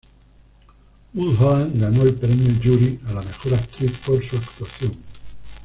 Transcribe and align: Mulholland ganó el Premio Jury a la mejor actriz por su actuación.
Mulholland 1.13 1.79
ganó 1.79 2.01
el 2.01 2.15
Premio 2.15 2.55
Jury 2.59 2.99
a 3.05 3.13
la 3.13 3.21
mejor 3.21 3.53
actriz 3.53 3.95
por 3.99 4.23
su 4.25 4.35
actuación. 4.35 4.97